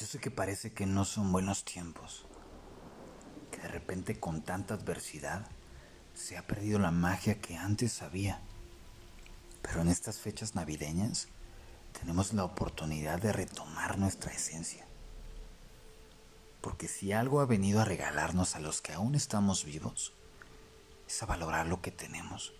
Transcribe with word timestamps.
Yo 0.00 0.06
sé 0.06 0.18
que 0.18 0.30
parece 0.30 0.72
que 0.72 0.86
no 0.86 1.04
son 1.04 1.30
buenos 1.30 1.62
tiempos, 1.62 2.24
que 3.50 3.58
de 3.58 3.68
repente 3.68 4.18
con 4.18 4.40
tanta 4.40 4.72
adversidad 4.72 5.46
se 6.14 6.38
ha 6.38 6.46
perdido 6.46 6.78
la 6.78 6.90
magia 6.90 7.42
que 7.42 7.58
antes 7.58 8.00
había. 8.00 8.40
Pero 9.60 9.82
en 9.82 9.88
estas 9.88 10.18
fechas 10.18 10.54
navideñas 10.54 11.28
tenemos 12.00 12.32
la 12.32 12.44
oportunidad 12.44 13.20
de 13.20 13.34
retomar 13.34 13.98
nuestra 13.98 14.32
esencia. 14.32 14.86
Porque 16.62 16.88
si 16.88 17.12
algo 17.12 17.40
ha 17.40 17.44
venido 17.44 17.82
a 17.82 17.84
regalarnos 17.84 18.56
a 18.56 18.60
los 18.60 18.80
que 18.80 18.94
aún 18.94 19.14
estamos 19.14 19.66
vivos, 19.66 20.14
es 21.06 21.22
a 21.22 21.26
valorar 21.26 21.66
lo 21.66 21.82
que 21.82 21.90
tenemos. 21.90 22.54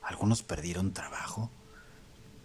Algunos 0.00 0.42
perdieron 0.42 0.94
trabajo 0.94 1.50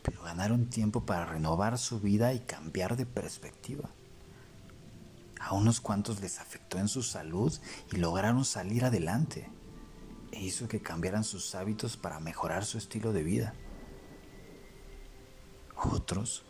pero 0.09 0.23
ganaron 0.23 0.71
tiempo 0.71 1.05
para 1.05 1.25
renovar 1.25 1.77
su 1.77 1.99
vida 1.99 2.33
y 2.33 2.39
cambiar 2.39 2.97
de 2.97 3.05
perspectiva. 3.05 3.89
A 5.39 5.53
unos 5.53 5.79
cuantos 5.79 6.19
les 6.19 6.39
afectó 6.39 6.79
en 6.79 6.87
su 6.87 7.03
salud 7.03 7.55
y 7.91 7.97
lograron 7.97 8.43
salir 8.43 8.85
adelante 8.85 9.49
e 10.31 10.41
hizo 10.41 10.67
que 10.67 10.81
cambiaran 10.81 11.23
sus 11.23 11.53
hábitos 11.53 11.95
para 11.95 12.19
mejorar 12.19 12.65
su 12.65 12.79
estilo 12.79 13.13
de 13.13 13.23
vida. 13.23 13.53
Otros, 15.75 16.43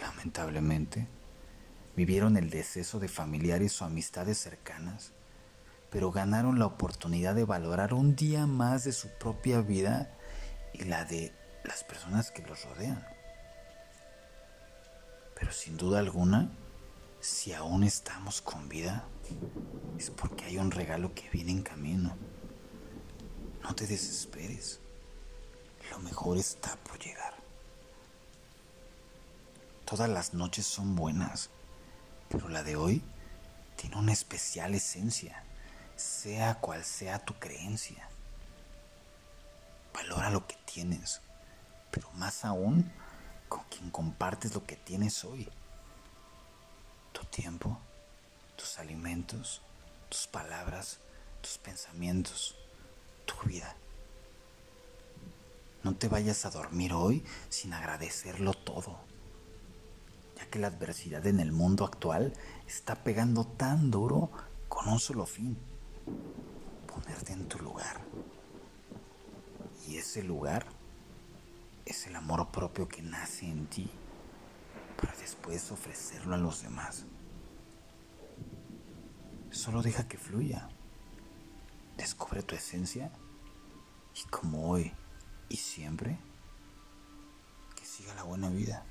lamentablemente, 0.00 1.06
vivieron 1.96 2.38
el 2.38 2.48
deceso 2.48 3.00
de 3.00 3.08
familiares 3.08 3.80
o 3.82 3.84
amistades 3.84 4.38
cercanas, 4.38 5.12
pero 5.90 6.10
ganaron 6.10 6.58
la 6.58 6.66
oportunidad 6.66 7.34
de 7.34 7.44
valorar 7.44 7.92
un 7.92 8.16
día 8.16 8.46
más 8.46 8.84
de 8.84 8.92
su 8.92 9.08
propia 9.18 9.60
vida 9.60 10.10
y 10.72 10.84
la 10.84 11.04
de 11.04 11.43
las 11.64 11.82
personas 11.82 12.30
que 12.30 12.42
los 12.42 12.64
rodean. 12.64 13.04
Pero 15.34 15.52
sin 15.52 15.76
duda 15.76 15.98
alguna, 15.98 16.50
si 17.20 17.52
aún 17.52 17.84
estamos 17.84 18.40
con 18.40 18.68
vida, 18.68 19.04
es 19.98 20.10
porque 20.10 20.44
hay 20.44 20.58
un 20.58 20.70
regalo 20.70 21.14
que 21.14 21.28
viene 21.30 21.50
en 21.50 21.62
camino. 21.62 22.16
No 23.62 23.74
te 23.74 23.86
desesperes. 23.86 24.80
Lo 25.90 25.98
mejor 25.98 26.36
está 26.36 26.76
por 26.76 26.98
llegar. 26.98 27.34
Todas 29.84 30.08
las 30.08 30.34
noches 30.34 30.66
son 30.66 30.94
buenas, 30.96 31.50
pero 32.28 32.48
la 32.48 32.62
de 32.62 32.76
hoy 32.76 33.02
tiene 33.76 33.96
una 33.96 34.12
especial 34.12 34.74
esencia, 34.74 35.44
sea 35.96 36.54
cual 36.60 36.84
sea 36.84 37.18
tu 37.18 37.34
creencia. 37.34 38.08
Valora 39.92 40.30
lo 40.30 40.46
que 40.46 40.56
tienes 40.64 41.20
pero 41.94 42.10
más 42.14 42.44
aún 42.44 42.90
con 43.48 43.62
quien 43.70 43.88
compartes 43.90 44.52
lo 44.52 44.66
que 44.66 44.74
tienes 44.74 45.24
hoy. 45.24 45.48
Tu 47.12 47.24
tiempo, 47.26 47.78
tus 48.56 48.80
alimentos, 48.80 49.62
tus 50.08 50.26
palabras, 50.26 50.98
tus 51.40 51.56
pensamientos, 51.58 52.56
tu 53.24 53.36
vida. 53.48 53.76
No 55.84 55.94
te 55.94 56.08
vayas 56.08 56.44
a 56.44 56.50
dormir 56.50 56.92
hoy 56.92 57.24
sin 57.48 57.72
agradecerlo 57.72 58.54
todo, 58.54 58.98
ya 60.36 60.46
que 60.46 60.58
la 60.58 60.66
adversidad 60.66 61.24
en 61.28 61.38
el 61.38 61.52
mundo 61.52 61.84
actual 61.84 62.32
está 62.66 63.04
pegando 63.04 63.46
tan 63.46 63.92
duro 63.92 64.32
con 64.68 64.88
un 64.88 64.98
solo 64.98 65.26
fin, 65.26 65.56
ponerte 66.92 67.34
en 67.34 67.46
tu 67.46 67.60
lugar. 67.60 68.00
Y 69.86 69.98
ese 69.98 70.24
lugar 70.24 70.66
es 71.86 72.06
el 72.06 72.16
amor 72.16 72.50
propio 72.50 72.88
que 72.88 73.02
nace 73.02 73.46
en 73.46 73.66
ti 73.66 73.90
para 74.96 75.14
después 75.16 75.70
ofrecerlo 75.70 76.34
a 76.34 76.38
los 76.38 76.62
demás. 76.62 77.06
Solo 79.50 79.82
deja 79.82 80.08
que 80.08 80.18
fluya. 80.18 80.68
Descubre 81.96 82.42
tu 82.42 82.54
esencia 82.54 83.12
y 84.14 84.28
como 84.28 84.70
hoy 84.70 84.92
y 85.48 85.56
siempre, 85.56 86.18
que 87.76 87.84
siga 87.84 88.14
la 88.14 88.24
buena 88.24 88.48
vida. 88.48 88.84